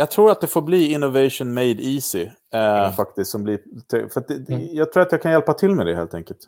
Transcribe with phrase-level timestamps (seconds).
[0.00, 2.28] Jag tror att det får bli Innovation Made Easy.
[2.54, 2.92] Eh, mm.
[2.92, 3.58] faktiskt, som blir,
[4.08, 4.68] för det, mm.
[4.72, 6.38] Jag tror att jag kan hjälpa till med det helt enkelt.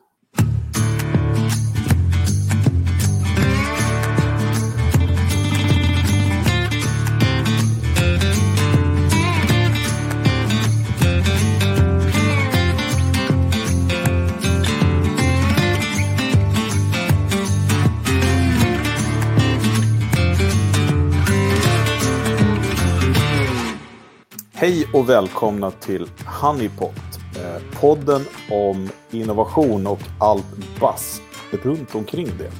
[24.62, 26.07] Hej och välkomna till
[26.43, 27.18] Honeypot.
[27.36, 28.20] Eh, podden
[28.50, 31.22] om innovation och allt bass
[31.62, 32.50] runt omkring det.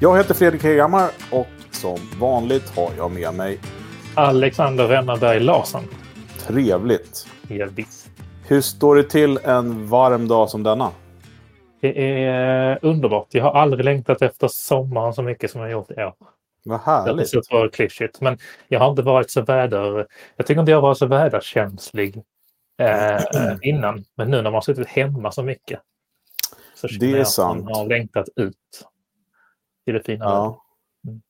[0.00, 3.58] Jag heter Fredrik Hegammar och som vanligt har jag med mig
[4.14, 5.82] Alexander Rennaberg Larsson.
[6.38, 7.26] Trevligt.
[7.48, 8.10] Ja, visst.
[8.48, 10.90] Hur står det till en varm dag som denna?
[11.80, 13.26] Det är underbart.
[13.30, 16.14] Jag har aldrig längtat efter sommaren så mycket som jag gjort i år.
[16.64, 17.32] Vad härligt.
[17.32, 18.20] Det var klyschigt.
[18.20, 20.06] Men jag har inte varit så väder...
[20.36, 22.22] Jag tycker inte jag var så väderkänslig
[22.78, 23.20] eh,
[23.62, 24.04] innan.
[24.14, 25.80] Men nu när man har suttit hemma så mycket.
[26.74, 27.58] Så det är jag sant.
[27.58, 28.56] att man har längtat ut
[29.84, 30.64] till det fina ja.
[31.08, 31.22] Mm.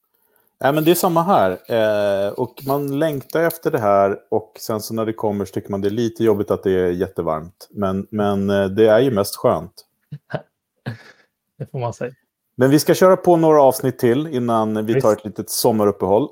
[0.59, 1.51] Ja, men det är samma här.
[1.51, 5.71] Eh, och man längtar efter det här och sen så när det kommer så tycker
[5.71, 7.69] man det är lite jobbigt att det är jättevarmt.
[7.71, 9.87] Men, men eh, det är ju mest skönt.
[11.59, 12.13] det får man säga.
[12.55, 16.29] Men vi ska köra på några avsnitt till innan vi tar ett litet sommaruppehåll.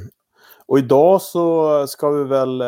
[0.66, 2.66] Och idag så ska vi väl eh,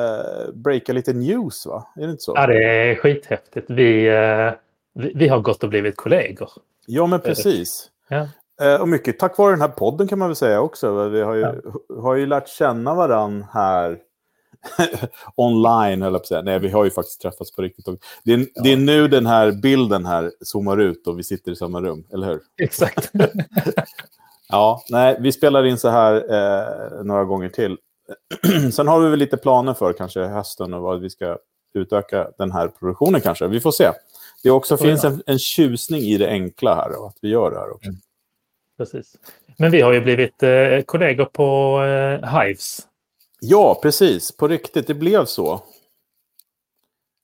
[0.54, 1.86] breaka lite news, va?
[1.96, 2.32] Är det inte så?
[2.36, 3.70] Ja, det är skithäftigt.
[3.70, 4.52] Vi, eh,
[4.94, 6.50] vi, vi har gått och blivit kollegor.
[6.86, 7.90] Ja, men precis.
[8.08, 8.28] Ja.
[8.62, 11.08] Eh, och mycket tack vare den här podden kan man väl säga också.
[11.08, 11.54] Vi har ju, ja.
[12.02, 13.98] har ju lärt känna varandra här
[15.34, 16.42] online, höll jag på att säga.
[16.42, 17.86] Nej, vi har ju faktiskt träffats på riktigt.
[18.24, 18.62] Det är, ja.
[18.62, 22.04] det är nu den här bilden här zoomar ut och vi sitter i samma rum,
[22.12, 22.40] eller hur?
[22.62, 23.10] Exakt.
[24.48, 27.76] ja, nej, vi spelar in så här eh, några gånger till.
[28.72, 31.38] Sen har vi väl lite planer för kanske hösten och vad vi ska
[31.74, 33.46] utöka den här produktionen kanske.
[33.46, 33.90] Vi får se.
[34.42, 37.58] Det också finns en, en tjusning i det enkla här och att vi gör det
[37.58, 37.88] här också.
[37.88, 38.00] Mm.
[38.78, 39.16] Precis.
[39.58, 42.86] Men vi har ju blivit eh, kollegor på eh, Hives
[43.40, 44.36] Ja, precis.
[44.36, 45.62] På riktigt, det blev så.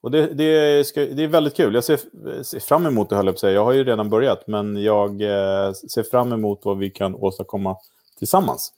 [0.03, 1.75] Och det, det, ska, det är väldigt kul.
[1.75, 2.01] Jag ser,
[2.43, 3.53] ser fram emot det, höll jag på att säga.
[3.53, 7.77] Jag har ju redan börjat, men jag eh, ser fram emot vad vi kan åstadkomma
[8.19, 8.73] tillsammans.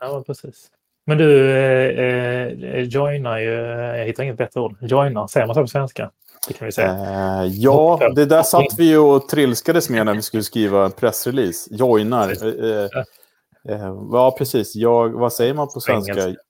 [0.00, 0.70] Ja, precis.
[1.06, 2.46] Men du eh,
[2.76, 3.50] eh joinar ju,
[3.98, 6.10] jag hittar inget bättre ord, joinar, säger man så på svenska?
[6.48, 6.88] Det kan vi säga.
[6.88, 10.92] Eh, ja, det där satt vi ju och trilskades med när vi skulle skriva en
[10.92, 11.74] pressrelease.
[11.74, 12.28] Joinar.
[12.64, 12.84] Eh,
[13.74, 14.74] eh, ja, precis.
[14.76, 16.12] Jag, vad säger man på svenska?
[16.12, 16.42] Engelska.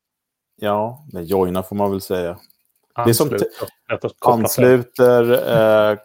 [0.61, 2.39] Ja, men joina får man väl säga.
[2.93, 5.33] Anslut, det är som ansluter,
[5.91, 5.99] eh,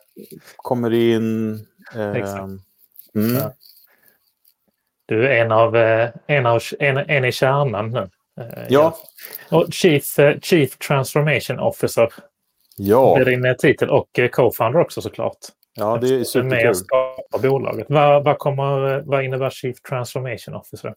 [0.56, 1.54] kommer in.
[1.96, 2.46] Eh,
[3.16, 3.42] mm.
[5.06, 8.10] Du är en av, eh, en, av en, en i kärnan nu.
[8.42, 8.98] Eh, ja.
[9.52, 12.14] Och Chief, eh, Chief Transformation Officer.
[12.78, 13.16] Ja.
[13.16, 15.38] Det är din titel och co-founder också såklart.
[15.76, 16.66] Ja, det är superkul.
[16.66, 17.86] Med skapa bolaget.
[17.90, 20.94] Vad, vad, kommer, vad innebär Chief Transformation Officer?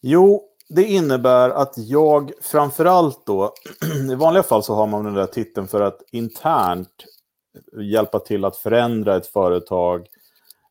[0.00, 3.52] Jo, det innebär att jag framförallt då,
[4.12, 7.04] i vanliga fall så har man den där titeln för att internt
[7.82, 10.06] hjälpa till att förändra ett företag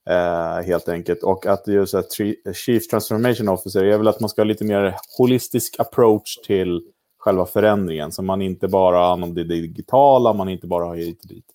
[0.10, 1.24] eh, helt enkelt.
[1.24, 4.48] Och att det är så här, Chief Transformation Officer är väl att man ska ha
[4.48, 6.82] lite mer holistisk approach till
[7.18, 8.12] själva förändringen.
[8.12, 11.28] Så man inte bara har hand om det digitala, man inte bara har hit och
[11.28, 11.46] dit.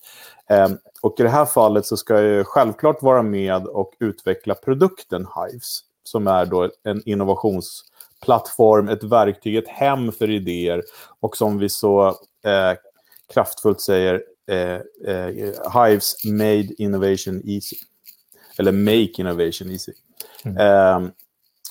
[0.51, 0.69] Eh,
[1.03, 5.81] och i det här fallet så ska jag självklart vara med och utveckla produkten Hives,
[6.03, 7.85] som är då en innovations
[8.25, 10.83] plattform, ett verktyg, ett hem för idéer
[11.21, 12.09] och som vi så
[12.45, 12.73] eh,
[13.35, 14.81] kraftfullt säger, eh,
[15.15, 17.77] eh, Hives made innovation easy.
[18.59, 19.93] Eller make innovation easy.
[20.45, 20.57] Mm.
[20.57, 21.11] Eh,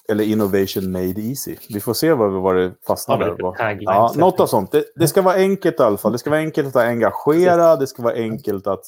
[0.10, 1.56] eller innovation made easy.
[1.70, 3.36] Vi får se vad, vad det fastnar där.
[3.80, 4.72] Ja, något av sånt.
[4.72, 6.12] Det, det, ska vara enkelt i alla fall.
[6.12, 8.84] Det ska vara enkelt att engagera, det ska vara enkelt att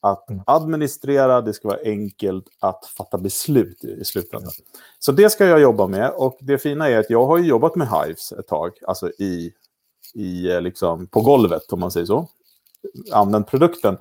[0.00, 0.42] att mm.
[0.46, 4.52] administrera, det ska vara enkelt att fatta beslut i slutändan.
[4.98, 7.88] Så det ska jag jobba med och det fina är att jag har jobbat med
[7.88, 9.52] Hives ett tag, alltså i,
[10.14, 12.28] i, eh, liksom, på golvet om man säger så.
[13.12, 13.98] Använt produkten.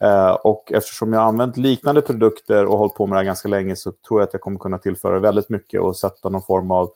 [0.00, 3.76] Eh, och eftersom jag har använt liknande produkter och hållit på med det ganska länge
[3.76, 6.92] så tror jag att jag kommer kunna tillföra väldigt mycket och sätta någon form av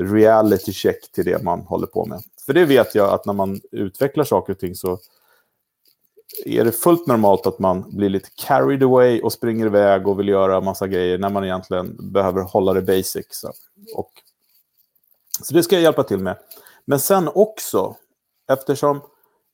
[0.00, 2.22] reality check till det man håller på med.
[2.46, 4.98] För det vet jag att när man utvecklar saker och ting så
[6.46, 10.28] är det fullt normalt att man blir lite carried away och springer iväg och vill
[10.28, 13.26] göra massa grejer när man egentligen behöver hålla det basic.
[13.30, 13.52] Så,
[13.94, 14.10] och,
[15.42, 16.36] så det ska jag hjälpa till med.
[16.84, 17.96] Men sen också,
[18.52, 19.00] eftersom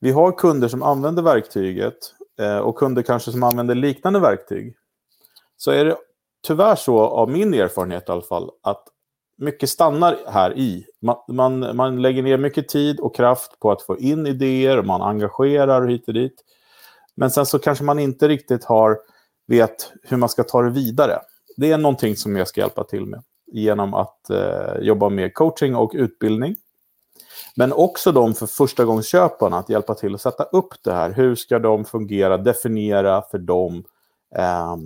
[0.01, 1.99] vi har kunder som använder verktyget
[2.41, 4.77] eh, och kunder kanske som använder liknande verktyg,
[5.57, 5.97] så är det
[6.47, 8.85] tyvärr så, av min erfarenhet i alla fall, att
[9.39, 10.87] mycket stannar här i.
[11.03, 15.03] Man, man, man, lägger ner mycket tid och kraft på att få in idéer, man
[15.03, 16.45] engagerar hit och dit.
[17.19, 18.99] Men sen så kanske man inte riktigt har
[19.47, 21.21] vet hur man ska ta det vidare.
[21.57, 23.23] Det är någonting som jag ska hjälpa till med
[23.53, 26.57] genom att eh, jobba med coaching och utbildning.
[27.57, 31.13] Men också de för förstagångsköparna att hjälpa till att sätta upp det här.
[31.13, 32.37] Hur ska de fungera?
[32.39, 33.85] Definiera för dem
[34.37, 34.77] eh,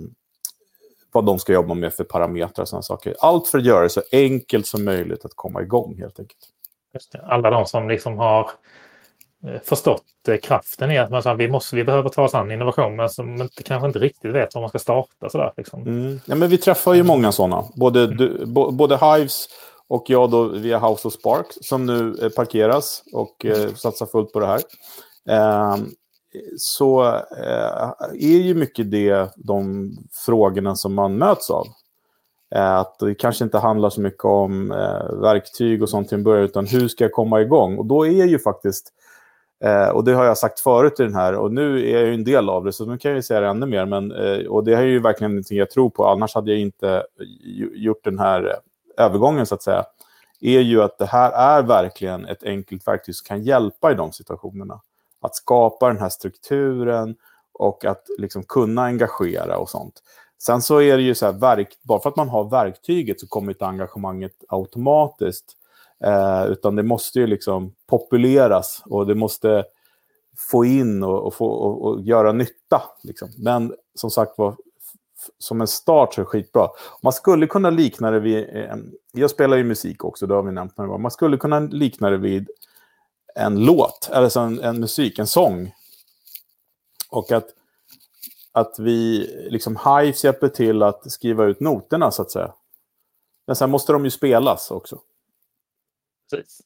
[1.11, 3.15] vad de ska jobba med för parametrar och sådana saker.
[3.19, 6.49] Allt för att göra det så enkelt som möjligt att komma igång helt enkelt.
[7.23, 8.49] Alla de som liksom har
[9.63, 12.95] förstått eh, kraften i att man sa, vi, måste, vi behöver ta oss an innovation
[12.95, 15.29] men som inte, kanske inte riktigt vet var man ska starta.
[15.29, 15.81] Sådär, liksom.
[15.81, 16.19] mm.
[16.25, 17.63] ja, men vi träffar ju många sådana.
[17.75, 18.17] Både, mm.
[18.17, 19.47] du, både Hives
[19.87, 24.33] och jag då via House of Spark som nu eh, parkeras och eh, satsar fullt
[24.33, 24.61] på det här.
[25.29, 25.77] Eh,
[26.57, 27.03] så
[27.37, 29.89] eh, är ju mycket det de
[30.25, 31.67] frågorna som man möts av.
[32.55, 36.23] Eh, att det kanske inte handlar så mycket om eh, verktyg och sånt till en
[36.23, 37.77] början, utan hur ska jag komma igång?
[37.77, 38.93] Och då är ju faktiskt,
[39.63, 42.13] Eh, och det har jag sagt förut i den här, och nu är jag ju
[42.13, 44.63] en del av det, så nu kan jag säga det ännu mer, men, eh, och
[44.63, 47.03] det här är ju verkligen någonting jag tror på, annars hade jag inte
[47.73, 49.85] gjort den här eh, övergången, så att säga,
[50.41, 54.11] är ju att det här är verkligen ett enkelt verktyg som kan hjälpa i de
[54.11, 54.81] situationerna
[55.21, 57.15] att skapa den här strukturen
[57.53, 60.03] och att liksom kunna engagera och sånt.
[60.41, 63.27] Sen så är det ju så här, verk, bara för att man har verktyget så
[63.27, 65.57] kommer inte engagemanget automatiskt.
[66.03, 69.65] Eh, utan det måste ju liksom populeras och det måste
[70.37, 72.81] få in och, och få, och, och göra nytta.
[73.03, 73.29] Liksom.
[73.37, 74.55] Men som sagt var,
[75.37, 76.67] som en start så är det skitbra.
[77.03, 78.55] Man skulle kunna likna det vid...
[78.55, 78.75] Eh,
[79.11, 81.01] jag spelar ju musik också, det har vi nämnt några gånger.
[81.01, 82.49] Man skulle kunna likna det vid
[83.35, 85.73] en låt, eller en, en musik, en sång.
[87.09, 87.47] Och att,
[88.51, 92.53] att vi, liksom Hives hjälper till att skriva ut noterna så att säga.
[93.47, 94.99] Men sen måste de ju spelas också.
[96.31, 96.61] Precis.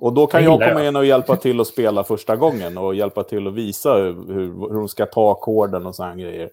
[0.00, 2.94] Och då kan jag, jag komma in och hjälpa till att spela första gången och
[2.94, 6.50] hjälpa till att visa hur, hur, hur de ska ta ackorden och sådana grejer.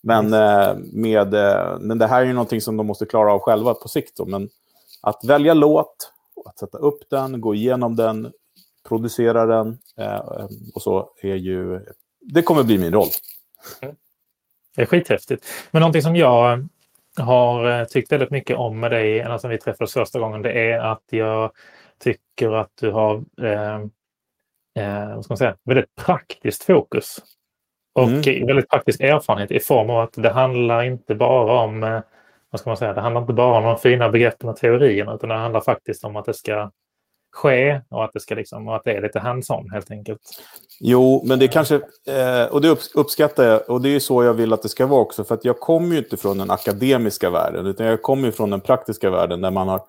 [0.00, 3.38] Men, eh, med, eh, men det här är ju någonting som de måste klara av
[3.38, 4.16] själva på sikt.
[4.16, 4.24] Då.
[4.24, 4.48] Men
[5.02, 6.12] att välja låt,
[6.46, 8.32] att sätta upp den, gå igenom den,
[8.88, 11.80] producera den eh, och så är ju...
[12.20, 13.08] Det kommer bli min roll.
[14.76, 15.46] Det är skithäftigt.
[15.70, 16.68] Men någonting som jag
[17.16, 20.52] har eh, tyckt väldigt mycket om med dig ända sedan vi träffades första gången, det
[20.52, 21.50] är att jag
[21.98, 23.80] tycker att du har eh,
[24.76, 27.18] eh, vad ska man säga, väldigt praktiskt fokus.
[27.94, 28.46] Och mm.
[28.46, 32.00] väldigt praktisk erfarenhet i form av att det handlar inte bara om eh,
[32.50, 35.28] vad ska man säga, det handlar inte bara om de fina begreppen och teorierna utan
[35.28, 36.70] det handlar faktiskt om att det ska
[37.32, 40.20] ske och att det, ska liksom, och att det är lite hands-on helt enkelt.
[40.80, 41.74] Jo, men det kanske,
[42.06, 45.00] eh, och det uppskattar jag, och det är så jag vill att det ska vara
[45.00, 48.50] också, för att jag kommer ju inte från den akademiska världen, utan jag kommer från
[48.50, 49.80] den praktiska världen där man har,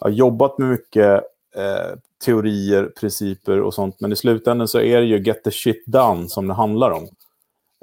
[0.00, 1.22] har jobbat med mycket
[1.56, 5.86] eh, teorier, principer och sånt, men i slutändan så är det ju get the shit
[5.86, 7.08] done som det handlar om.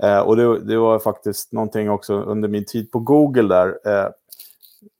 [0.03, 4.09] Eh, och det, det, var faktiskt någonting också under min tid på Google där, eh,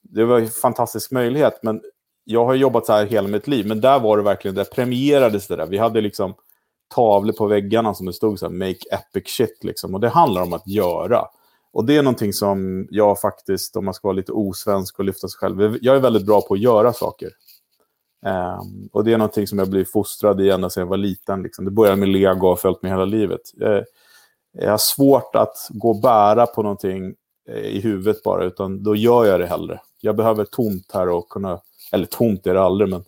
[0.01, 1.81] det var en fantastisk möjlighet, men
[2.23, 5.47] jag har jobbat så här hela mitt liv, men där var det verkligen, där premierades
[5.47, 5.65] det där.
[5.65, 6.33] Vi hade liksom
[6.95, 9.93] tavlor på väggarna som det stod så här, make epic shit, liksom.
[9.93, 11.25] Och det handlar om att göra.
[11.73, 15.27] Och det är någonting som jag faktiskt, om man ska vara lite osvensk och lyfta
[15.27, 17.29] sig själv, jag är väldigt bra på att göra saker.
[18.25, 21.43] Um, och det är någonting som jag blev fostrad i ända sedan jag var liten.
[21.43, 21.65] Liksom.
[21.65, 23.41] Det började med lego och har följt med hela livet.
[23.53, 23.83] Jag,
[24.51, 27.15] jag har svårt att gå och bära på någonting
[27.49, 29.79] eh, i huvudet bara, utan då gör jag det hellre.
[30.01, 31.61] Jag behöver tomt här och kunna
[31.91, 33.03] eller tomt är det aldrig, men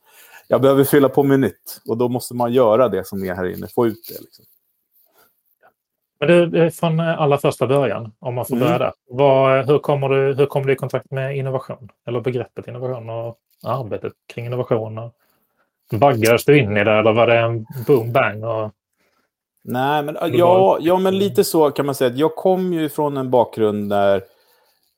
[0.47, 1.81] jag behöver fylla på med nytt.
[1.87, 4.21] Och då måste man göra det som är här inne, få ut det.
[4.21, 4.45] Liksom.
[6.19, 8.79] Men du, från allra första början, om man får börja mm.
[8.79, 8.93] där.
[9.07, 11.89] Vad, hur, kommer du, hur kommer du i kontakt med innovation?
[12.07, 14.97] Eller begreppet innovation och arbetet kring innovation?
[14.97, 15.13] Och
[15.91, 18.43] baggades du in i det eller var det en boom bang?
[18.43, 18.71] Och...
[19.63, 22.15] Nej, men, ja, ja, men lite så kan man säga.
[22.15, 24.21] Jag kom ju från en bakgrund där,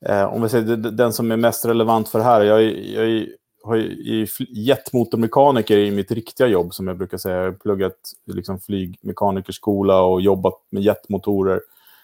[0.06, 3.26] eh, om vi säger den som är mest relevant för det här, jag, jag,
[3.66, 7.36] har är jetmotormekaniker i mitt riktiga jobb, som jag brukar säga.
[7.36, 7.96] Jag har pluggat
[8.26, 11.60] liksom, flygmekanikerskola och jobbat med jetmotorer.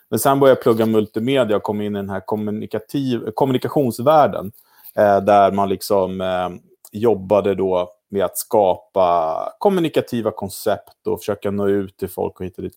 [0.08, 4.52] Men sen började jag plugga multimedia och kom in i den här kommunikativ, kommunikationsvärlden.
[4.98, 6.48] Eh, där man liksom eh,
[6.92, 12.56] jobbade då med att skapa kommunikativa koncept och försöka nå ut till folk och hit
[12.56, 12.76] och dit.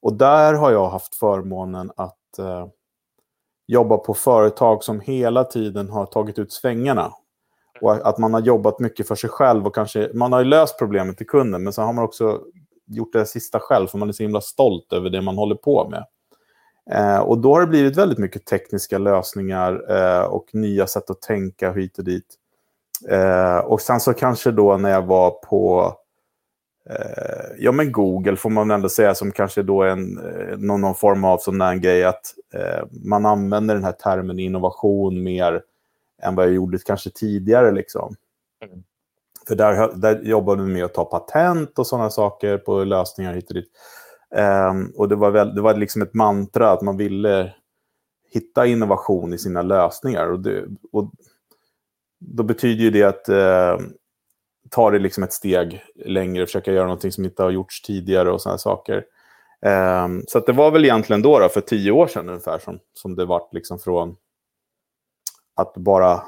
[0.00, 2.66] Och där har jag haft förmånen att eh,
[3.66, 7.12] jobba på företag som hela tiden har tagit ut svängarna
[7.80, 10.78] och att man har jobbat mycket för sig själv och kanske, man har ju löst
[10.78, 12.40] problemet till kunden, men så har man också
[12.86, 15.88] gjort det sista själv, för man är så himla stolt över det man håller på
[15.88, 16.04] med.
[16.90, 21.22] Eh, och då har det blivit väldigt mycket tekniska lösningar eh, och nya sätt att
[21.22, 22.34] tänka hit och dit.
[23.08, 25.94] Eh, och sen så kanske då när jag var på
[26.90, 30.80] eh, ja, men Google får man ändå säga som kanske då är en, eh, någon,
[30.80, 35.62] någon form av sån där grej att eh, man använder den här termen innovation mer
[36.22, 37.72] än vad jag gjorde kanske tidigare.
[37.72, 38.16] Liksom.
[38.64, 38.82] Mm.
[39.48, 43.48] För där, där jobbade vi med att ta patent och sådana saker på lösningar hit
[43.48, 43.70] och dit.
[44.36, 47.54] Um, och det var, väl, det var liksom ett mantra att man ville
[48.30, 50.32] hitta innovation i sina lösningar.
[50.32, 51.10] Och, det, och
[52.18, 53.86] då betyder ju det att uh,
[54.70, 58.40] ta det liksom ett steg längre, försöka göra någonting som inte har gjorts tidigare och
[58.40, 59.04] sådana saker.
[60.04, 63.16] Um, så det var väl egentligen då, då, för tio år sedan ungefär, som, som
[63.16, 64.16] det vart liksom från
[65.54, 66.22] att bara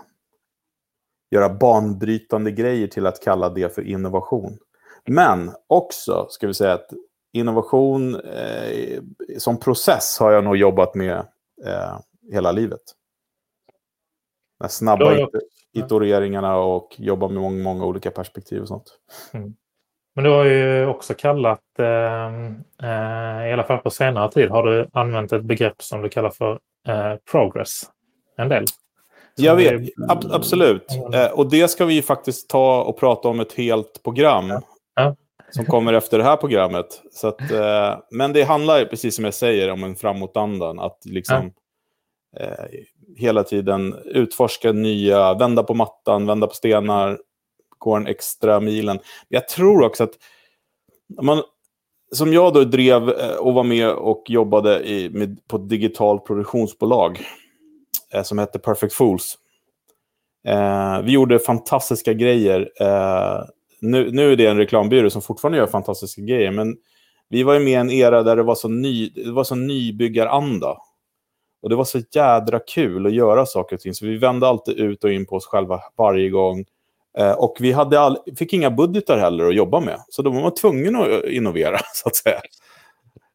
[1.31, 4.59] göra banbrytande grejer till att kalla det för innovation.
[5.07, 6.91] Men också, ska vi säga att
[7.37, 9.01] innovation eh,
[9.39, 11.17] som process har jag nog jobbat med
[11.67, 11.99] eh,
[12.33, 12.81] hela livet.
[14.61, 15.29] De snabba ja,
[15.75, 18.99] itereringarna och jobba med många, många olika perspektiv och sånt.
[19.33, 19.55] Mm.
[20.15, 22.27] Men du har ju också kallat, eh,
[22.83, 26.31] eh, i alla fall på senare tid, har du använt ett begrepp som du kallar
[26.31, 26.53] för
[26.89, 27.83] eh, progress
[28.37, 28.65] en del.
[29.37, 30.87] Jag vet, ab absolut.
[31.15, 34.61] Eh, och det ska vi faktiskt ta och prata om ett helt program.
[34.95, 35.17] Ja.
[35.51, 37.03] Som kommer efter det här programmet.
[37.13, 40.79] Så att, eh, men det handlar, precis som jag säger, om en framåtandan.
[40.79, 41.53] Att liksom
[42.37, 42.41] ja.
[42.41, 42.65] eh,
[43.17, 47.19] hela tiden utforska nya, vända på mattan, vända på stenar,
[47.79, 48.99] gå en extra milen.
[49.29, 50.15] Jag tror också att
[51.23, 51.43] man,
[52.15, 56.27] som jag då drev eh, och var med och jobbade i, med, på ett digitalt
[56.27, 57.21] produktionsbolag
[58.13, 59.39] eh, som hette Perfect Fools.
[60.47, 62.71] Eh, vi gjorde fantastiska grejer.
[62.81, 63.45] Eh,
[63.87, 66.77] nu, nu är det en reklambyrå som fortfarande gör fantastiska grejer, men
[67.29, 69.55] vi var ju med i en era där det var så, ny, det var så
[69.55, 70.79] nybyggaranda.
[71.63, 74.79] Och det var så jädra kul att göra saker och ting, så vi vände alltid
[74.79, 76.65] ut och in på oss själva varje gång.
[77.19, 80.41] Eh, och vi hade all, fick inga budgetar heller att jobba med, så då var
[80.41, 82.41] man tvungen att eh, innovera, så att säga.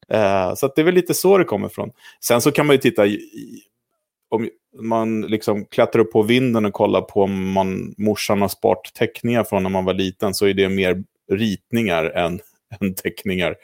[0.09, 1.91] Eh, så att det är väl lite så det kommer ifrån.
[2.19, 3.05] Sen så kan man ju titta,
[4.31, 4.49] om
[4.81, 9.43] man liksom klättrar upp på vinden och kollar på om man, morsan har sparat teckningar
[9.43, 12.39] från när man var liten så är det mer ritningar än,
[12.81, 13.55] än teckningar.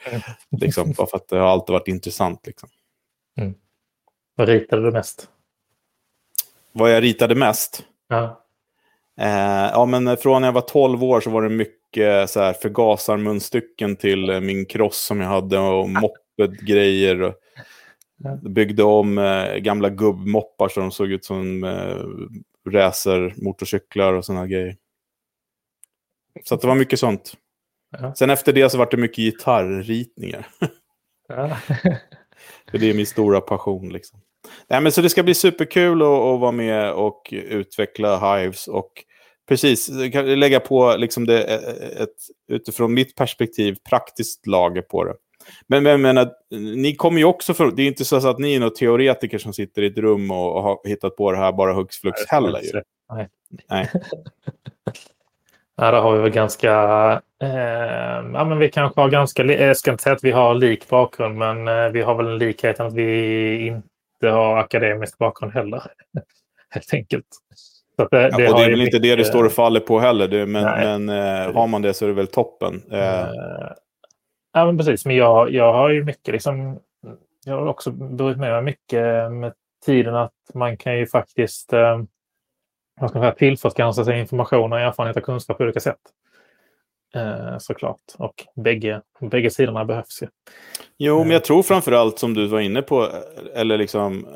[0.60, 2.46] Liksom, för att det har alltid varit intressant.
[2.46, 2.68] Liksom.
[3.40, 3.54] Mm.
[4.34, 5.28] Vad ritade du mest?
[6.72, 7.82] Vad jag ritade mest?
[8.08, 8.44] Ja.
[9.20, 12.52] Eh, ja, men från när jag var 12 år så var det mycket så här
[12.52, 17.22] förgasarmunstycken till min cross som jag hade och mopedgrejer.
[17.22, 17.34] Och
[18.48, 21.96] Byggde om eh, gamla gubbmoppar så de såg ut som eh,
[22.70, 24.76] racermotorcyklar och sådana grejer.
[26.44, 27.32] Så det var mycket sånt.
[27.98, 28.14] Ja.
[28.14, 30.46] Sen efter det så var det mycket gitarrritningar.
[31.30, 31.56] Ja.
[32.70, 33.88] För det är min stora passion.
[33.88, 34.20] Liksom.
[34.68, 38.68] Nej, men så det ska bli superkul att, att vara med och utveckla Hives.
[38.68, 38.92] Och
[39.48, 41.44] precis, lägga på liksom det,
[42.02, 42.16] ett,
[42.48, 45.14] utifrån mitt perspektiv praktiskt lager på det.
[45.66, 46.30] Men jag menar,
[46.76, 47.74] ni kommer ju också från...
[47.76, 50.56] Det är inte så att ni är några teoretiker som sitter i ett rum och,
[50.56, 52.60] och har hittat på det här bara hux flux heller.
[52.62, 52.82] Ju.
[53.12, 53.28] Nej.
[53.70, 53.90] Nej.
[55.80, 56.72] Ja, där har vi väl ganska...
[57.42, 59.44] Eh, ja, men vi kanske har ganska...
[59.44, 62.38] Jag ska inte säga att vi har lik bakgrund, men eh, vi har väl en
[62.38, 65.82] likhet att vi inte har akademisk bakgrund heller.
[66.70, 67.26] Helt enkelt.
[67.96, 69.98] Så det, det, ja, och det är väl inte det det står och faller på
[70.00, 70.28] heller.
[70.28, 72.82] Det, men men eh, har man det så är det väl toppen.
[74.58, 75.06] Eh, eh Ja, men precis.
[75.06, 76.78] Men jag, jag har ju mycket liksom...
[77.44, 79.52] Jag har också burit med mig mycket med
[79.86, 82.02] tiden att man kan ju faktiskt eh,
[83.08, 86.00] ska säga, tillförskansa sig information och erfarenhet och kunskap på olika sätt.
[87.14, 88.00] Eh, såklart.
[88.18, 90.26] Och bägge, bägge sidorna behövs ju.
[90.98, 93.08] Jo, men jag tror framför allt som du var inne på,
[93.54, 94.26] eller liksom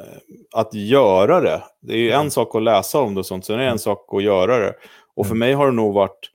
[0.54, 1.62] att göra det.
[1.80, 2.30] Det är ju en mm.
[2.30, 3.78] sak att läsa om det och sånt, sen är det en mm.
[3.78, 4.74] sak att göra det.
[5.14, 5.38] Och för mm.
[5.38, 6.31] mig har det nog varit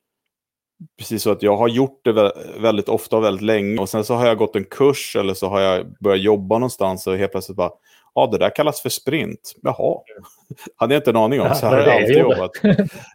[0.97, 3.81] precis så att jag har gjort det väldigt ofta och väldigt länge.
[3.81, 7.07] Och sen så har jag gått en kurs eller så har jag börjat jobba någonstans
[7.07, 7.71] och helt plötsligt bara,
[8.15, 9.55] ja det där kallas för sprint.
[9.61, 10.01] Jaha,
[10.75, 11.55] hade jag inte en aning om.
[11.55, 12.51] Så här har jag alltid jobbat.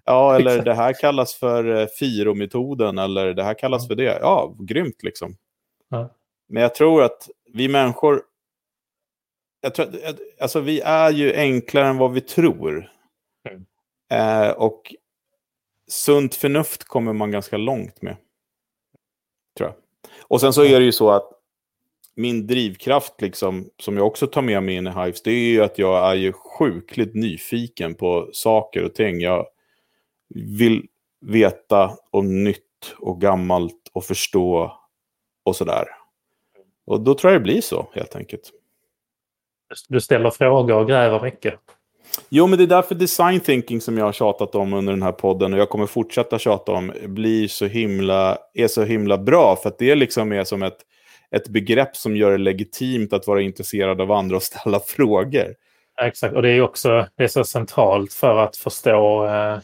[0.04, 4.18] Ja, eller det här kallas för eh, FIRO-metoden eller det här kallas för det.
[4.20, 5.36] Ja, grymt liksom.
[6.48, 8.22] Men jag tror att vi människor,
[9.60, 12.90] jag tror att, alltså vi är ju enklare än vad vi tror.
[13.48, 13.64] Mm.
[14.12, 14.94] Eh, och
[15.92, 18.16] sunt förnuft kommer man ganska långt med.
[19.56, 19.76] Tror jag.
[20.22, 21.30] Och sen så är det ju så att
[22.14, 25.62] min drivkraft, liksom, som jag också tar med mig in i Hives, det är ju
[25.62, 29.20] att jag är ju sjukligt nyfiken på saker och ting.
[29.20, 29.46] Jag
[30.58, 30.86] vill
[31.20, 34.78] veta om nytt och gammalt och förstå
[35.42, 35.84] och sådär.
[36.84, 38.52] Och då tror jag det blir så, helt enkelt.
[39.88, 41.60] Du ställer frågor och gräver mycket.
[42.28, 45.12] Jo, men det är därför design thinking som jag har tjatat om under den här
[45.12, 49.56] podden och jag kommer fortsätta tjata om blir så himla, är så himla bra.
[49.56, 50.78] För att det liksom är som ett,
[51.30, 55.54] ett begrepp som gör det legitimt att vara intresserad av andra och ställa frågor.
[56.02, 59.58] exakt, och det är också det är så centralt för att förstå, eh,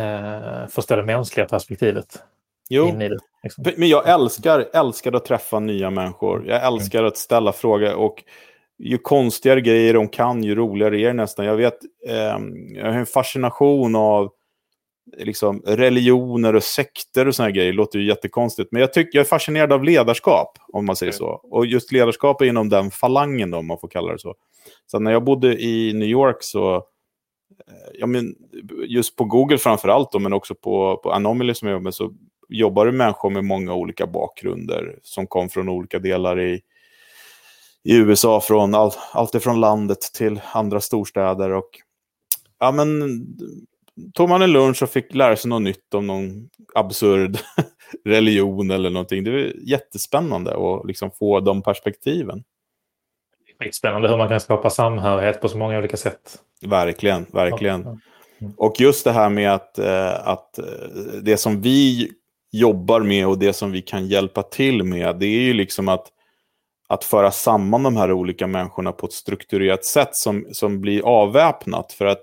[0.00, 2.22] eh, förstå det mänskliga perspektivet.
[2.70, 3.64] Jo, det, liksom.
[3.76, 6.44] men jag älskar, älskar att träffa nya människor.
[6.46, 7.08] Jag älskar mm.
[7.08, 7.94] att ställa frågor.
[7.94, 8.24] och
[8.82, 11.46] ju konstigare grejer de kan, ju roligare är det nästan.
[11.46, 12.38] Jag vet, eh,
[12.74, 14.32] jag har en fascination av
[15.16, 17.72] liksom, religioner och sekter och såna grejer.
[17.72, 18.72] Det låter ju jättekonstigt.
[18.72, 21.18] Men jag, tycker, jag är fascinerad av ledarskap, om man säger mm.
[21.18, 21.26] så.
[21.26, 24.34] Och just ledarskap är inom den falangen, då, om man får kalla det så.
[24.86, 26.82] Så när jag bodde i New York så, eh,
[27.94, 28.34] ja, men,
[28.86, 32.12] just på Google framför allt, men också på, på Anomaly som jag jobbar med, så
[32.48, 36.60] jobbar det människor med många olika bakgrunder som kom från olika delar i
[37.84, 41.50] i USA från all, allt ifrån landet till andra storstäder.
[41.50, 41.68] Och,
[42.58, 43.20] ja, men,
[44.14, 47.38] tog man en lunch och fick lära sig något nytt om någon absurd
[48.04, 49.24] religion eller någonting.
[49.24, 52.44] Det är jättespännande att liksom få de perspektiven.
[53.72, 56.38] Spännande hur man kan skapa samhörighet på så många olika sätt.
[56.66, 57.82] Verkligen, verkligen.
[57.82, 57.98] Ja,
[58.38, 58.48] ja.
[58.56, 60.64] Och just det här med att, eh, att eh,
[61.22, 62.10] det som vi
[62.52, 66.06] jobbar med och det som vi kan hjälpa till med, det är ju liksom att
[66.92, 71.92] att föra samman de här olika människorna på ett strukturerat sätt som, som blir avväpnat.
[71.92, 72.20] För att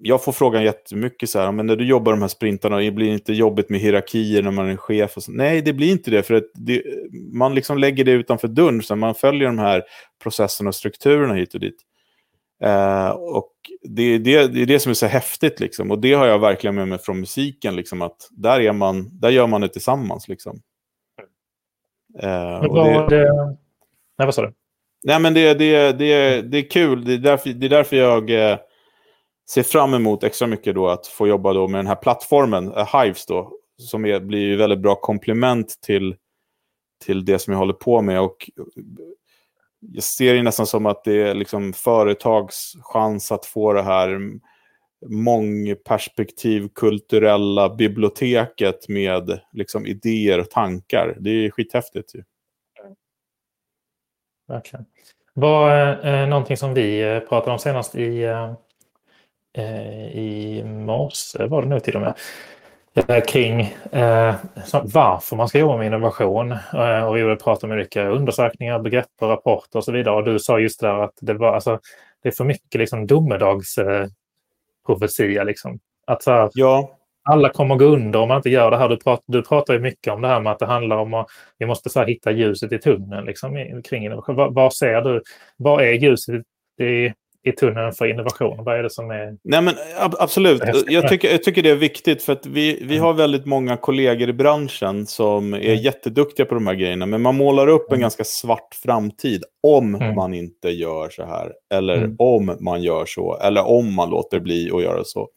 [0.00, 3.12] jag får frågan jättemycket så här, men när du jobbar de här sprintarna, blir det
[3.12, 5.16] inte jobbigt med hierarkier när man är chef?
[5.16, 5.32] Och så?
[5.32, 6.82] Nej, det blir inte det, för att det,
[7.32, 9.82] man liksom lägger det utanför dörren, så man följer de här
[10.22, 11.82] processerna och strukturerna hit och dit.
[12.64, 13.52] Eh, och
[13.82, 15.90] det, det, det är det som är så häftigt, liksom.
[15.90, 19.30] och det har jag verkligen med mig från musiken, liksom, att där, är man, där
[19.30, 20.28] gör man det tillsammans.
[20.28, 20.60] Liksom.
[22.68, 23.34] Vad, det...
[24.18, 24.52] Nej, vad sa du?
[25.04, 27.04] Nej, men det, det, det, det är kul.
[27.04, 28.58] Det är därför, det är därför jag eh,
[29.50, 33.02] ser fram emot extra mycket då att få jobba då med den här plattformen, uh,
[33.02, 36.16] Hives då, som är, blir väldigt bra komplement till,
[37.04, 38.20] till det som jag håller på med.
[38.20, 38.50] Och
[39.80, 44.20] jag ser det nästan som att det är liksom företags chans att få det här
[45.06, 51.16] mångperspektivkulturella biblioteket med liksom, idéer och tankar.
[51.20, 52.14] Det är skithäftigt.
[52.14, 52.22] Ju.
[54.48, 54.86] Verkligen.
[55.34, 58.52] Var eh, någonting som vi eh, pratade om senast i, eh,
[59.58, 62.14] eh, i morse, var det nu till och med,
[63.08, 63.60] eh, kring
[63.92, 64.34] eh,
[64.82, 66.52] varför man ska jobba med innovation.
[66.52, 70.14] Eh, och vi pratade om olika undersökningar, begrepp och rapporter och så vidare.
[70.14, 71.80] Och du sa just där att det, var, alltså,
[72.22, 74.06] det är för mycket liksom domedags eh,
[74.88, 75.44] profetia.
[75.44, 75.78] Liksom.
[76.06, 76.94] Att så här, ja.
[77.30, 78.88] Alla kommer gå under om man inte gör det här.
[78.88, 81.26] Du pratar, du pratar ju mycket om det här med att det handlar om att
[81.58, 84.36] vi måste så här, hitta ljuset i tunneln liksom, kring innovation.
[84.36, 85.22] Vad, vad ser du?
[85.56, 86.42] Vad är ljuset
[86.80, 87.12] i,
[87.48, 88.64] i tunneln för innovation?
[88.64, 89.36] Vad är det som är...
[89.44, 93.14] Nej, men, absolut, jag tycker, jag tycker det är viktigt för att vi, vi har
[93.14, 95.76] väldigt många kollegor i branschen som är mm.
[95.76, 97.06] jätteduktiga på de här grejerna.
[97.06, 98.00] Men man målar upp en mm.
[98.00, 100.14] ganska svart framtid om mm.
[100.14, 101.52] man inte gör så här.
[101.74, 102.16] Eller mm.
[102.18, 103.38] om man gör så.
[103.38, 105.28] Eller om man låter bli att göra så.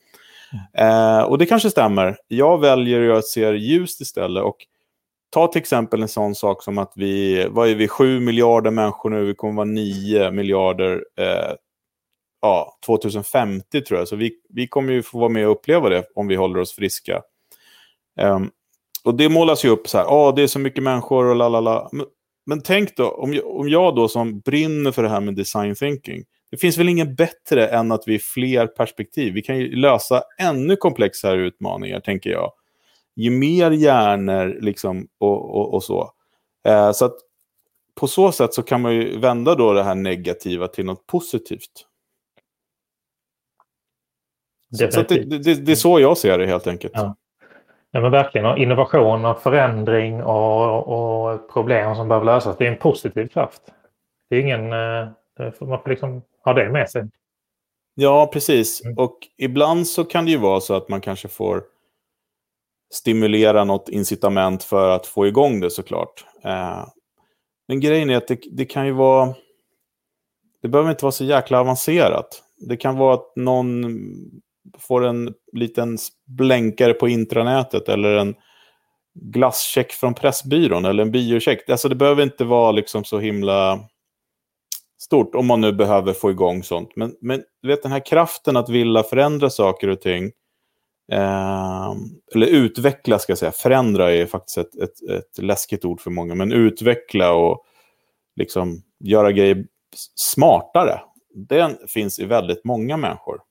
[0.76, 1.18] Mm.
[1.20, 2.18] Eh, och det kanske stämmer.
[2.28, 4.44] Jag väljer att se ljust istället.
[4.44, 4.58] Och
[5.34, 9.10] Ta till exempel en sån sak som att vi, vad är vi, 7 miljarder människor
[9.10, 11.54] nu, vi kommer vara 9 miljarder eh,
[12.42, 14.08] ja, 2050 tror jag.
[14.08, 16.76] Så vi, vi kommer ju få vara med och uppleva det om vi håller oss
[16.76, 17.22] friska.
[18.22, 18.52] Um,
[19.04, 21.50] och det målas ju upp så här, oh, det är så mycket människor och la
[21.50, 21.90] la la.
[21.92, 22.06] Men,
[22.46, 25.76] men tänk då, om jag, om jag då som brinner för det här med design
[25.76, 29.34] thinking, det finns väl inget bättre än att vi är fler perspektiv.
[29.34, 32.52] Vi kan ju lösa ännu komplexare utmaningar, tänker jag.
[33.16, 36.12] Ju mer hjärnor liksom, och, och, och så.
[36.68, 37.16] Eh, så att
[37.96, 41.88] på så sätt så kan man ju vända då det här negativa till något positivt.
[44.72, 46.94] Så, det, det, det, är så jag ser det helt enkelt.
[46.96, 47.16] Ja.
[47.92, 48.46] Ja, men verkligen.
[48.48, 52.58] Och innovation och förändring och, och, problem som behöver lösas.
[52.58, 53.62] Det är en positiv kraft.
[54.30, 54.74] Det är ingen...
[54.74, 55.08] Eh,
[55.62, 57.08] man får liksom ha det med sig.
[57.96, 58.86] Ja, precis.
[58.86, 58.98] Mm.
[58.98, 61.64] Och ibland så kan det ju vara så att man kanske får
[62.94, 66.26] stimulera något incitament för att få igång det såklart.
[66.44, 66.86] Eh,
[67.68, 69.34] men grejen är att det, det kan ju vara...
[70.62, 72.44] Det behöver inte vara så jäkla avancerat.
[72.68, 73.86] Det kan vara att någon
[74.80, 75.98] får en liten
[76.28, 78.36] blänkare på intranätet eller en
[79.14, 81.70] glasscheck från Pressbyrån eller en biocheck.
[81.70, 83.80] Alltså det behöver inte vara liksom så himla
[85.02, 86.90] stort om man nu behöver få igång sånt.
[86.96, 90.32] Men, men du vet den här kraften att vilja förändra saker och ting.
[91.12, 91.92] Eh,
[92.36, 93.52] eller utveckla ska jag säga.
[93.52, 96.36] Förändra är faktiskt ett, ett, ett läskigt ord för många.
[96.36, 97.66] Men utveckla och
[98.36, 99.66] liksom göra grejer
[100.16, 101.02] smartare.
[101.34, 103.42] den finns i väldigt många människor.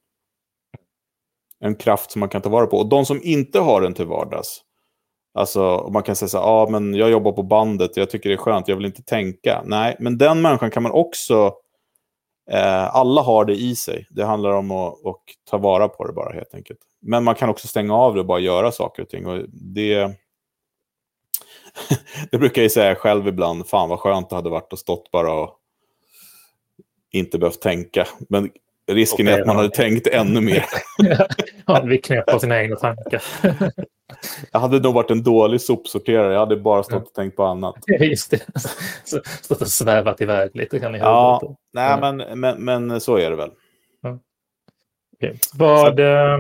[1.61, 2.77] En kraft som man kan ta vara på.
[2.79, 4.61] Och de som inte har den till vardags,
[5.35, 8.35] alltså man kan säga så här, ja men jag jobbar på bandet, jag tycker det
[8.35, 9.63] är skönt, jag vill inte tänka.
[9.65, 11.55] Nej, men den människan kan man också,
[12.51, 14.07] eh, alla har det i sig.
[14.11, 16.81] Det handlar om att, att ta vara på det bara helt enkelt.
[17.03, 19.27] Men man kan också stänga av det och bara göra saker och ting.
[19.27, 20.11] Och det,
[22.31, 25.33] det brukar jag säga själv ibland, fan vad skönt det hade varit att stått bara
[25.33, 25.57] och
[27.13, 28.07] inte behövt tänka.
[28.29, 28.51] Men
[28.95, 30.65] risken okay, är att man hade tänkt ännu mer.
[31.67, 33.23] ja, vi knep på sina egna tankar.
[34.53, 36.33] jag hade nog varit en dålig sopsorterare.
[36.33, 37.75] Jag hade bara stått och tänkt på annat.
[38.01, 38.41] Just det.
[39.43, 40.79] Stått och svävat iväg lite.
[40.79, 42.13] Kan ni ja, nej, ja.
[42.13, 43.51] Men, men, men så är det väl.
[44.03, 44.19] Ja.
[45.17, 45.35] Okay.
[45.55, 46.01] Vad.
[46.01, 46.39] Eh,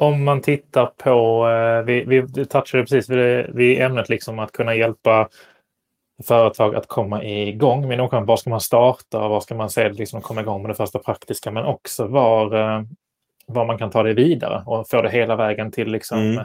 [0.00, 4.74] om man tittar på, eh, vi, vi touchade precis vid, vid ämnet liksom att kunna
[4.74, 5.28] hjälpa
[6.24, 8.26] företag att komma igång med någon.
[8.26, 9.28] Var ska man starta?
[9.28, 11.50] Var ska man se liksom, komma igång med det första praktiska?
[11.50, 12.82] Men också var, eh,
[13.46, 16.44] var man kan ta det vidare och få det hela vägen till, liksom, mm.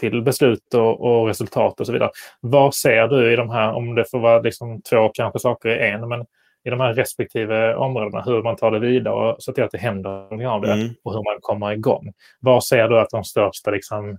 [0.00, 2.10] till beslut och, och, resultat och så vidare.
[2.40, 5.90] Vad ser du i de här, om det får vara liksom två kanske saker i
[5.90, 6.26] en, men
[6.64, 9.78] i de här respektive områdena, hur man tar det vidare och så till att det
[9.78, 10.88] händer någonting av det mm.
[11.02, 12.12] och hur man kommer igång.
[12.40, 14.18] Var ser du att de största liksom,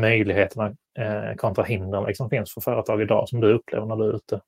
[0.00, 0.66] möjligheterna
[0.98, 4.40] eh, kontra hindren liksom, finns för företag idag som du upplever när du är ute?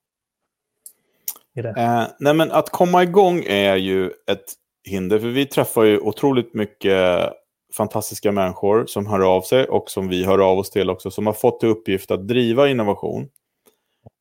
[1.54, 1.68] I det?
[1.68, 4.44] Eh, nej, men att komma igång är ju ett
[4.84, 7.32] hinder, för vi träffar ju otroligt mycket
[7.76, 11.26] fantastiska människor som hör av sig och som vi hör av oss till också, som
[11.26, 13.28] har fått till uppgift att driva innovation.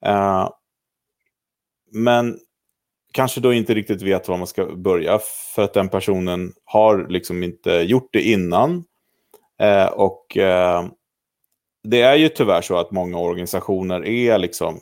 [0.06, 0.50] Eh,
[1.92, 2.40] men
[3.14, 5.20] kanske då inte riktigt vet var man ska börja
[5.56, 8.84] för att den personen har liksom inte gjort det innan.
[9.60, 10.86] Eh, och eh,
[11.86, 14.80] det är ju tyvärr så att många organisationer är liksom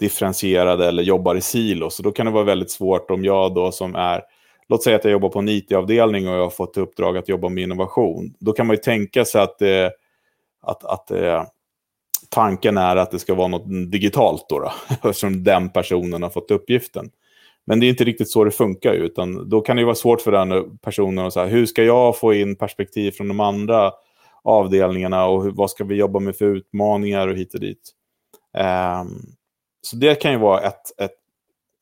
[0.00, 1.96] differentierade eller jobbar i silos.
[1.96, 4.22] Så då kan det vara väldigt svårt om jag då som är,
[4.68, 7.48] låt säga att jag jobbar på en IT-avdelning och jag har fått uppdrag att jobba
[7.48, 8.34] med innovation.
[8.38, 9.88] Då kan man ju tänka sig att, eh,
[10.62, 11.44] att, att eh,
[12.28, 14.72] tanken är att det ska vara något digitalt då, då
[15.08, 17.10] eftersom den personen har fått uppgiften.
[17.64, 20.32] Men det är inte riktigt så det funkar, utan då kan det vara svårt för
[20.32, 23.92] den personen att säga, hur ska jag få in perspektiv från de andra
[24.42, 27.92] avdelningarna och hur, vad ska vi jobba med för utmaningar och hit och dit.
[28.58, 29.22] Um,
[29.82, 31.16] så det kan ju vara ett, ett,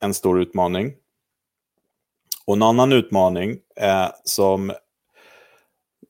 [0.03, 0.93] en stor utmaning.
[2.45, 4.69] Och en annan utmaning eh, som,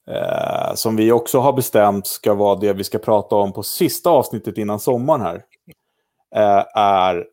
[0.10, 4.10] eh, som vi också har bestämt ska vara det vi ska prata om på sista
[4.10, 5.44] avsnittet innan sommaren här,
[6.36, 7.26] eh, är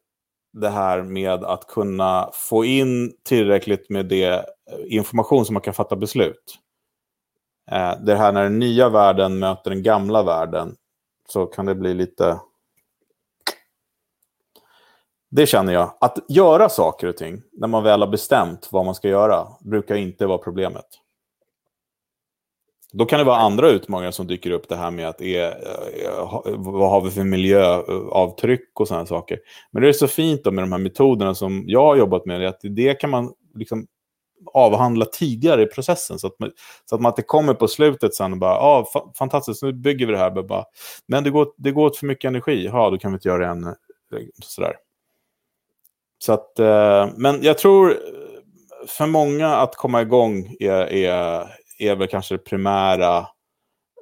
[0.53, 4.43] det här med att kunna få in tillräckligt med det eh,
[4.87, 6.59] information som man kan fatta beslut.
[7.71, 10.77] Eh, det här när den nya världen möter den gamla världen
[11.29, 12.41] så kan det bli lite...
[15.31, 15.95] Det känner jag.
[16.01, 19.95] Att göra saker och ting när man väl har bestämt vad man ska göra brukar
[19.95, 20.87] inte vara problemet.
[22.93, 24.69] Då kan det vara andra utmaningar som dyker upp.
[24.69, 29.39] Det här med att är, eh, vad har vi för miljöavtryck och sådana saker.
[29.71, 32.49] Men det är så fint med de här metoderna som jag har jobbat med.
[32.49, 33.87] Att det kan man liksom
[34.53, 36.19] avhandla tidigare i processen.
[36.19, 36.51] Så att man,
[36.85, 40.07] så att man inte kommer på slutet sen och bara, ja, ah, fantastiskt, nu bygger
[40.07, 40.43] vi det här.
[40.43, 40.65] Bara,
[41.07, 42.65] men det går, det går åt för mycket energi.
[42.65, 43.65] Ja, då kan vi inte göra det än.
[43.65, 43.73] Eh,
[44.43, 44.77] sådär.
[46.19, 47.97] Så att, eh, men jag tror eh,
[48.89, 51.47] för många att komma igång är, är,
[51.79, 53.27] är väl kanske det primära.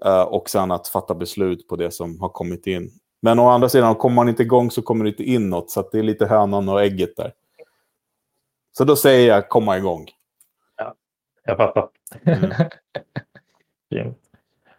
[0.05, 2.91] Eh, och sen att fatta beslut på det som har kommit in.
[3.23, 5.71] Men å andra sidan, kommer man inte igång så kommer det inte in något.
[5.71, 7.33] Så det är lite hönan och ägget där.
[8.79, 10.09] Så då säger jag komma igång.
[11.45, 11.89] Jag fattar.
[13.91, 14.15] Mm.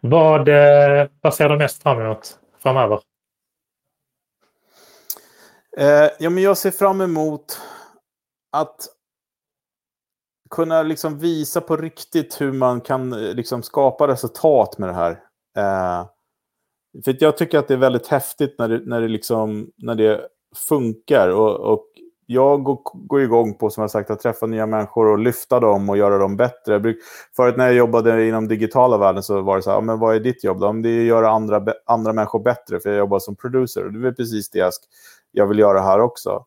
[0.00, 3.00] vad, eh, vad ser du mest fram emot framöver?
[5.76, 7.60] Eh, ja, men jag ser fram emot
[8.52, 8.76] att
[10.50, 15.10] kunna liksom visa på riktigt hur man kan eh, liksom skapa resultat med det här.
[15.56, 16.06] Eh,
[17.04, 20.28] för jag tycker att det är väldigt häftigt när det, när det, liksom, när det
[20.68, 21.28] funkar.
[21.28, 21.86] Och, och
[22.26, 25.88] jag går, går igång på, som jag sagt, att träffa nya människor och lyfta dem
[25.90, 26.94] och göra dem bättre.
[27.36, 30.20] Förut när jag jobbade inom digitala världen så var det så här, men vad är
[30.20, 30.72] ditt jobb då?
[30.72, 33.84] Det är att göra andra, andra människor bättre, för jag jobbar som producer.
[33.84, 34.72] Det är precis det jag,
[35.32, 36.44] jag vill göra här också.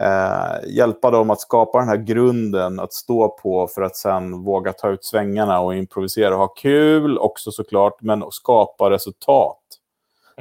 [0.00, 4.72] Eh, hjälpa dem att skapa den här grunden att stå på för att sen våga
[4.72, 9.58] ta ut svängarna och improvisera och ha kul också såklart, men skapa resultat.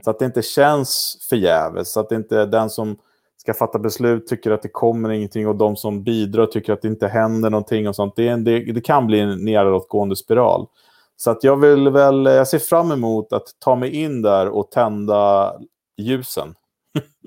[0.03, 2.97] Så att det inte känns förgäves, så att det inte är den som
[3.41, 6.87] ska fatta beslut tycker att det kommer ingenting och de som bidrar tycker att det
[6.87, 8.15] inte händer någonting och sånt.
[8.15, 10.67] Det, det, det kan bli en nedåtgående spiral.
[11.15, 14.71] Så att jag vill väl, jag ser fram emot att ta mig in där och
[14.71, 15.53] tända
[15.97, 16.55] ljusen.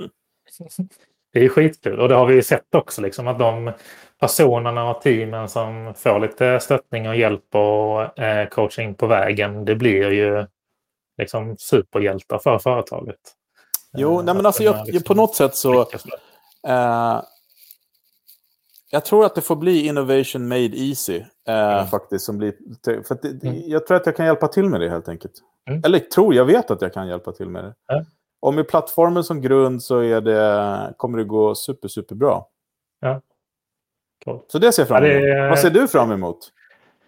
[1.33, 3.73] det är skitkul och det har vi ju sett också liksom att de
[4.21, 9.75] personerna och teamen som får lite stöttning och hjälp och eh, coaching på vägen, det
[9.75, 10.47] blir ju
[11.19, 13.21] liksom superhjältar för företaget.
[13.97, 15.81] Jo, nej, men alltså jag, liksom på något sätt så...
[16.67, 17.23] Eh,
[18.91, 21.23] jag tror att det får bli innovation made easy.
[21.49, 21.87] Eh, mm.
[21.87, 22.55] faktiskt, som blir,
[23.03, 23.63] för det, mm.
[23.67, 25.33] Jag tror att jag kan hjälpa till med det helt enkelt.
[25.69, 25.83] Mm.
[25.85, 27.75] Eller tror, jag vet att jag kan hjälpa till med det.
[28.41, 32.49] Och med plattformen som grund så är det, kommer det gå super, super bra.
[33.01, 33.21] Ja.
[34.25, 34.41] Cool.
[34.49, 35.25] Så det ser jag fram emot.
[35.25, 35.49] Ja, det...
[35.49, 36.39] Vad ser du fram emot?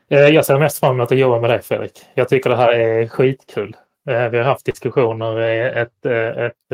[0.09, 2.07] Eh, jag ser mest fram emot att jobba med dig Fredrik.
[2.15, 3.77] Jag tycker det här är skitkul.
[4.07, 5.41] Eh, vi har haft diskussioner
[5.77, 6.73] ett, ett,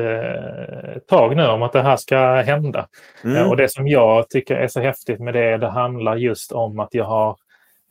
[0.97, 2.89] ett tag nu om att det här ska hända.
[3.25, 3.49] Mm.
[3.49, 6.95] Och det som jag tycker är så häftigt med det, det handlar just om att
[6.95, 7.37] jag har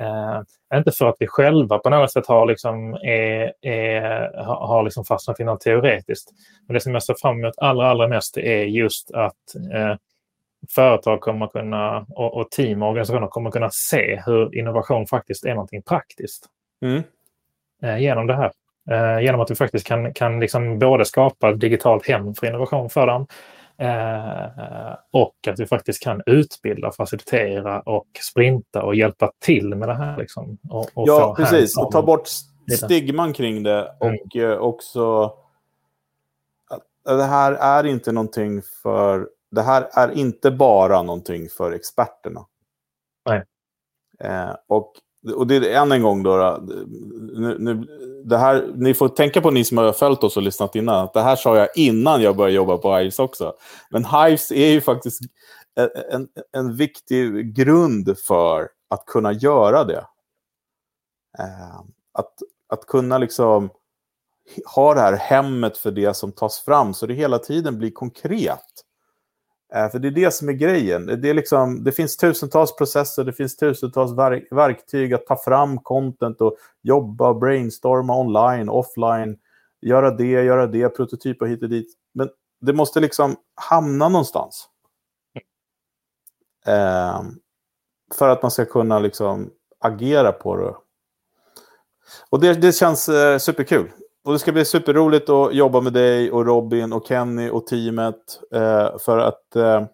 [0.02, 5.06] Eh, inte för att vi själva på något sätt har, liksom, är, är, har liksom
[5.06, 6.30] fastnat i något teoretiskt.
[6.68, 9.96] Men det som jag ser fram emot allra, allra mest är just att eh,
[10.70, 15.54] företag kommer kunna, och, och team och organisationer kommer kunna se hur innovation faktiskt är
[15.54, 16.46] någonting praktiskt.
[16.82, 17.04] Mm.
[17.84, 18.52] Eh, genom det här.
[18.90, 22.90] Eh, genom att vi faktiskt kan, kan liksom både skapa ett digitalt hem för innovation
[22.90, 23.28] för dem
[23.82, 29.94] Eh, och att vi faktiskt kan utbilda, facilitera och sprinta och hjälpa till med det
[29.94, 30.18] här.
[30.18, 31.78] Liksom, och, och ja, precis.
[31.78, 32.28] Och ta bort
[32.78, 33.96] stigman kring det.
[34.02, 34.16] Mm.
[34.16, 34.60] Och mm.
[34.60, 35.34] också...
[37.06, 39.30] Det här är inte någonting för...
[39.52, 42.46] Det här är inte bara någonting för experterna.
[43.26, 43.44] Nej.
[44.20, 44.94] Eh, och,
[45.36, 46.60] och det är än en gång då, då
[47.40, 47.88] nu, nu,
[48.24, 51.14] det här, ni får tänka på ni som har följt oss och lyssnat innan, att
[51.14, 53.54] det här sa jag innan jag började jobba på Hives också.
[53.90, 55.22] Men Hives är ju faktiskt
[55.76, 60.06] en, en, en viktig grund för att kunna göra det.
[61.40, 61.80] Eh,
[62.14, 62.34] att,
[62.70, 63.70] att kunna liksom
[64.76, 68.66] ha det här hemmet för det som tas fram så det hela tiden blir konkret.
[69.76, 71.06] Eh, för det är det som är grejen.
[71.06, 75.80] Det, är liksom, det finns tusentals processer, det finns tusentals verk verktyg att ta fram
[75.80, 79.38] content och jobba, brainstorma online, offline,
[79.82, 81.94] göra det, göra det, prototypa hit och dit.
[82.14, 82.30] Men
[82.62, 84.68] det måste liksom hamna någonstans.
[86.66, 87.22] Eh,
[88.16, 90.76] för att man ska kunna liksom agera på det.
[92.30, 93.92] Och det, det känns eh, superkul.
[94.24, 98.40] Och det ska bli superroligt att jobba med dig och Robin och Kenny och teamet.
[98.54, 99.88] Eh, för att eh,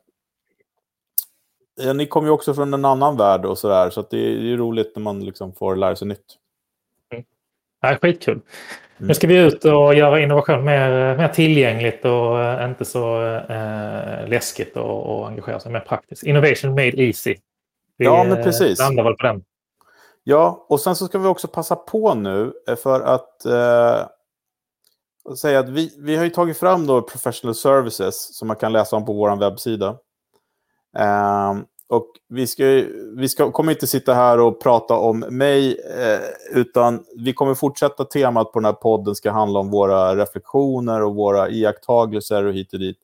[1.95, 3.89] ni kommer ju också från en annan värld och sådär.
[3.89, 6.37] Så, det är ju roligt när man liksom får lära sig nytt.
[7.13, 7.25] Mm.
[7.81, 8.33] Ja, skitkul.
[8.33, 9.07] Mm.
[9.07, 14.27] Nu ska vi ut och göra innovation mer, mer tillgängligt och äh, inte så äh,
[14.27, 16.23] läskigt och, och engagera sig mer praktiskt.
[16.23, 17.35] Innovation made easy.
[17.97, 18.79] Vi ja, men precis.
[18.79, 19.43] landar väl på den.
[20.23, 24.07] Ja, och sen så ska vi också passa på nu för att eh,
[25.27, 28.73] och säga att vi, vi har ju tagit fram då professional services som man kan
[28.73, 29.97] läsa om på vår webbsida.
[31.49, 32.65] Um, och vi, ska,
[33.15, 36.19] vi ska, kommer inte sitta här och prata om mig, eh,
[36.59, 41.15] utan vi kommer fortsätta temat på den här podden ska handla om våra reflektioner och
[41.15, 42.97] våra iakttagelser och hit och dit.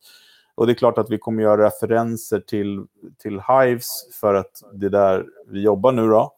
[0.55, 2.85] Och det är klart att vi kommer göra referenser till,
[3.17, 6.33] till Hives för att det är där vi jobbar nu då.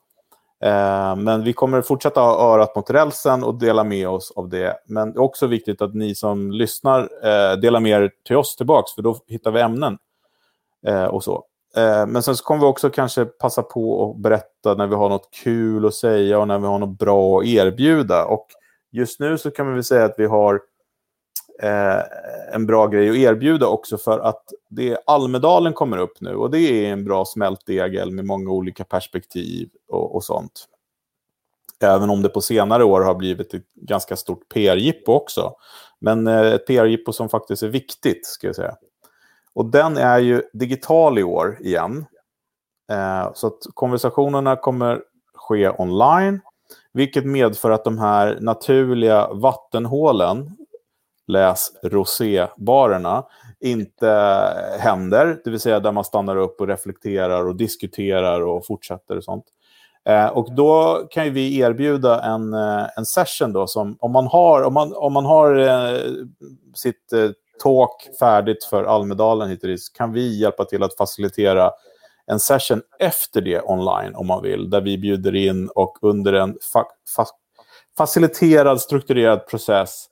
[0.64, 4.78] Eh, men vi kommer fortsätta ha örat mot rälsen och dela med oss av det.
[4.88, 8.56] Men det är också viktigt att ni som lyssnar eh, delar med er till oss
[8.56, 9.98] tillbaka, för då hittar vi ämnen
[10.88, 11.46] eh, och så.
[12.08, 15.30] Men sen så kommer vi också kanske passa på att berätta när vi har något
[15.44, 18.26] kul att säga och när vi har något bra att erbjuda.
[18.26, 18.48] Och
[18.92, 20.62] just nu så kan vi väl säga att vi har
[21.62, 22.02] eh,
[22.54, 26.60] en bra grej att erbjuda också för att det Almedalen kommer upp nu och det
[26.60, 30.68] är en bra smältdegel med många olika perspektiv och, och sånt.
[31.80, 35.56] Även om det på senare år har blivit ett ganska stort PR-jippo också.
[36.00, 38.76] Men eh, ett PR-jippo som faktiskt är viktigt, ska jag säga.
[39.54, 42.06] Och den är ju digital i år igen.
[42.92, 45.02] Eh, så att konversationerna kommer
[45.34, 46.42] ske online.
[46.94, 50.58] Vilket medför att de här naturliga vattenhålen
[51.28, 53.24] läs rosébarerna,
[53.60, 54.10] inte
[54.80, 55.42] händer.
[55.44, 59.46] Det vill säga där man stannar upp och reflekterar och diskuterar och fortsätter och sånt.
[60.10, 64.64] Eh, och då kan vi erbjuda en, eh, en session då som om man har,
[64.64, 66.00] om man, om man har eh,
[66.76, 67.30] sitt eh,
[67.64, 71.72] talk färdigt för Almedalen hittills kan vi hjälpa till att facilitera
[72.28, 76.58] en session efter det online om man vill, där vi bjuder in och under en
[76.74, 76.86] fa
[77.16, 77.26] fa
[77.98, 80.08] faciliterad, strukturerad process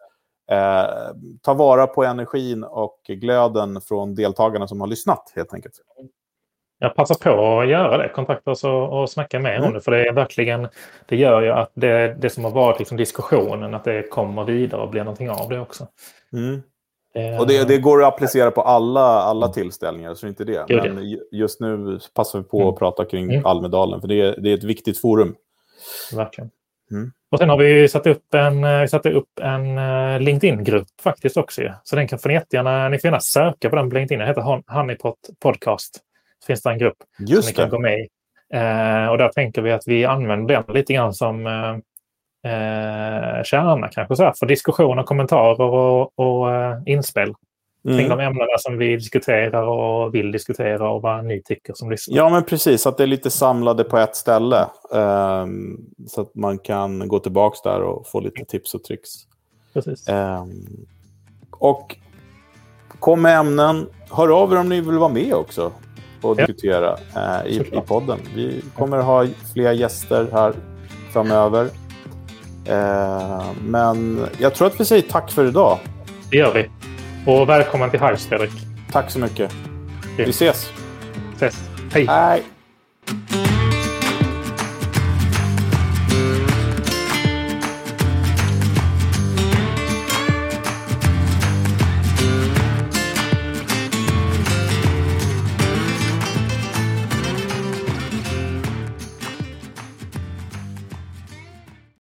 [0.52, 0.86] eh,
[1.42, 5.74] ta vara på energin och glöden från deltagarna som har lyssnat helt enkelt.
[6.80, 9.74] Jag passar på att göra det, kontakta oss och, och snacka mer mm.
[9.74, 9.82] det.
[9.82, 10.68] För det är verkligen,
[11.06, 14.82] det gör ju att det, det som har varit liksom diskussionen, att det kommer vidare
[14.82, 15.88] och blir någonting av det också.
[16.34, 16.62] Mm.
[17.16, 20.66] Eh, och det, det, går att applicera på alla, alla tillställningar, så inte det.
[20.68, 20.94] det.
[20.94, 22.70] Men just nu passar vi på mm.
[22.70, 23.46] att prata kring mm.
[23.46, 25.36] Almedalen, för det är, det är ett viktigt forum.
[26.16, 26.50] Verkligen.
[26.92, 27.12] Mm.
[27.32, 31.62] Och sen har vi satt upp en, vi upp en eh, LinkedIn-grupp faktiskt också.
[31.84, 34.20] Så den kan får ni jättegärna, ni får gärna söka på den på LinkedIn.
[34.20, 35.96] Den heter Honeypot Podcast.
[36.40, 38.08] Så finns det en grupp Just som ni kan gå med i.
[38.54, 41.76] Eh, och där tänker vi att vi använder den lite grann som eh,
[42.52, 47.34] eh kärna kanske så här, för diskussioner, kommentarer och, och eh, inspel
[47.86, 47.98] mm.
[47.98, 52.18] kring de ämnena som vi diskuterar och vill diskutera och vad ni tycker som lyssnar.
[52.18, 52.88] Ja, men precis.
[52.88, 54.66] Att det är lite samlade på ett ställe.
[54.92, 59.10] Um, så att man kan gå tillbaka där och få lite tips och tricks.
[59.74, 60.10] Precis.
[60.10, 60.86] Um,
[61.52, 61.96] och
[63.00, 63.88] kom med ämnen.
[64.12, 65.72] Hör av er om ni vill vara med också
[66.22, 66.46] och ja.
[66.46, 68.20] diskutera uh, i, i podden.
[68.36, 70.54] Vi kommer ha fler gäster här
[71.14, 71.66] framöver.
[72.70, 75.80] Uh, men jag tror att vi säger tack för idag.
[76.32, 76.70] Det gör vi.
[77.26, 78.52] Och välkommen till Hives, Fredrik.
[78.92, 79.54] Tack så mycket.
[80.18, 80.72] Vi ses.
[81.36, 81.70] ses.
[81.94, 82.06] Hej.
[82.08, 82.44] Hej.